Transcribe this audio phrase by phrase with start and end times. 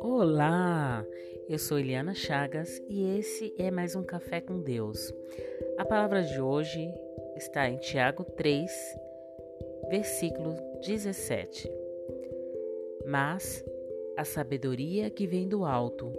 [0.00, 1.06] Olá,
[1.48, 5.12] eu sou Eliana Chagas e esse é mais um Café com Deus.
[5.76, 6.94] A palavra de hoje
[7.36, 8.70] está em Tiago 3,
[9.90, 11.70] versículo 17.
[13.06, 13.62] Mas
[14.16, 16.10] a sabedoria que vem do alto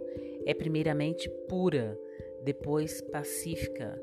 [0.46, 1.98] é primeiramente pura,
[2.44, 4.00] depois pacífica,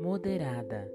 [0.00, 0.90] moderada,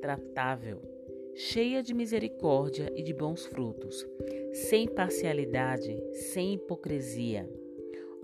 [0.00, 0.95] tratável,
[1.36, 4.06] cheia de misericórdia e de bons frutos,
[4.52, 7.46] sem parcialidade, sem hipocrisia.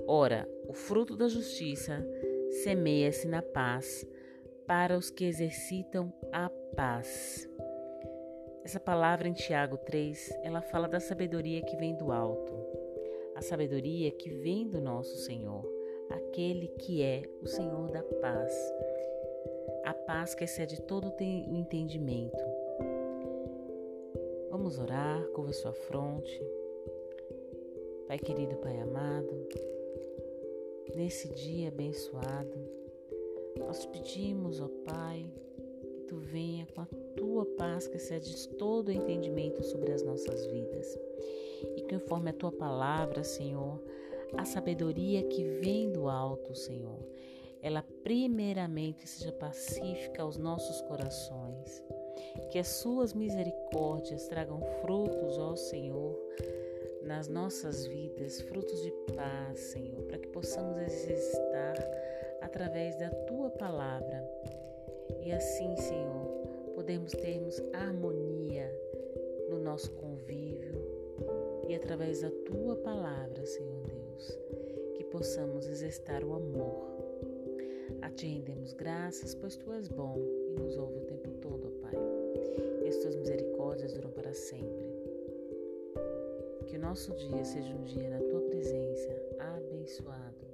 [0.07, 2.03] Ora, o fruto da justiça
[2.65, 4.07] semeia-se na paz
[4.67, 7.47] para os que exercitam a paz.
[8.65, 12.55] Essa palavra em Tiago 3, ela fala da sabedoria que vem do alto,
[13.35, 15.71] a sabedoria que vem do nosso Senhor,
[16.09, 18.55] aquele que é o Senhor da paz,
[19.85, 22.52] a paz que excede todo o entendimento.
[24.53, 26.39] Vamos orar, curva sua fronte.
[28.07, 29.49] Pai querido, Pai amado,
[30.95, 32.59] nesse dia abençoado,
[33.59, 35.25] nós pedimos, ó Pai,
[35.91, 36.87] que tu venha com a
[37.17, 40.99] tua paz que excede todo o entendimento sobre as nossas vidas.
[41.75, 43.81] E conforme a tua palavra, Senhor,
[44.37, 46.99] a sabedoria que vem do alto, Senhor,
[47.63, 51.83] ela primeiramente seja pacífica aos nossos corações.
[52.51, 56.19] Que as suas misericórdias tragam frutos, ó Senhor,
[57.03, 61.77] nas nossas vidas, frutos de paz, Senhor, para que possamos exercitar
[62.41, 64.23] através da tua palavra.
[65.25, 66.27] E assim, Senhor,
[66.75, 68.71] podemos termos harmonia
[69.49, 70.81] no nosso convívio
[71.69, 74.39] e através da tua palavra, Senhor Deus,
[74.95, 76.93] que possamos exercitar o amor.
[78.01, 81.83] A ti rendemos graças, pois tu és bom e nos ouve o tempo todo, ó
[81.83, 82.12] Pai.
[82.93, 84.85] As tuas misericórdias duram para sempre.
[86.67, 90.47] Que o nosso dia seja um dia na tua presença, abençoado,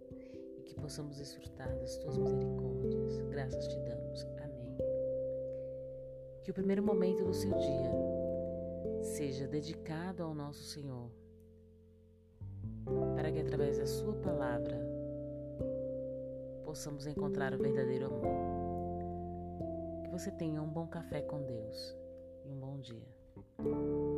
[0.56, 3.18] e que possamos desfrutar das tuas misericórdias.
[3.30, 4.24] Graças te damos.
[4.40, 4.78] Amém.
[6.44, 7.90] Que o primeiro momento do seu dia
[9.02, 11.10] seja dedicado ao nosso Senhor,
[13.16, 14.78] para que através da Sua palavra
[16.64, 20.04] possamos encontrar o verdadeiro amor.
[20.04, 21.98] Que você tenha um bom café com Deus
[22.48, 24.17] um bom dia.